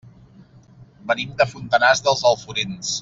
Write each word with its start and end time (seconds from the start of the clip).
Venim 1.11 1.35
de 1.41 1.47
Fontanars 1.53 2.03
dels 2.09 2.25
Alforins. 2.31 2.95